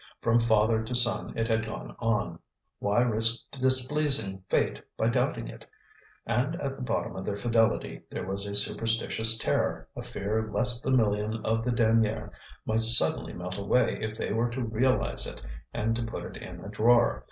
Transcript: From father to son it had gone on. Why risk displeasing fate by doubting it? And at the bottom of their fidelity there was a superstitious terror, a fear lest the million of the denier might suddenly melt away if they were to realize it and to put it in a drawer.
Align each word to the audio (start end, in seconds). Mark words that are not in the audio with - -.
From 0.19 0.39
father 0.39 0.83
to 0.83 0.95
son 0.95 1.37
it 1.37 1.47
had 1.47 1.63
gone 1.63 1.95
on. 1.99 2.39
Why 2.79 3.01
risk 3.01 3.43
displeasing 3.51 4.41
fate 4.49 4.81
by 4.97 5.09
doubting 5.09 5.47
it? 5.47 5.63
And 6.25 6.55
at 6.55 6.75
the 6.75 6.81
bottom 6.81 7.15
of 7.15 7.23
their 7.23 7.35
fidelity 7.35 8.01
there 8.09 8.25
was 8.25 8.47
a 8.47 8.55
superstitious 8.55 9.37
terror, 9.37 9.89
a 9.95 10.01
fear 10.01 10.49
lest 10.51 10.83
the 10.83 10.89
million 10.89 11.45
of 11.45 11.63
the 11.63 11.71
denier 11.71 12.31
might 12.65 12.81
suddenly 12.81 13.33
melt 13.33 13.59
away 13.59 13.99
if 14.01 14.17
they 14.17 14.33
were 14.33 14.49
to 14.49 14.63
realize 14.63 15.27
it 15.27 15.39
and 15.71 15.95
to 15.95 16.01
put 16.01 16.23
it 16.23 16.37
in 16.41 16.61
a 16.65 16.69
drawer. 16.69 17.19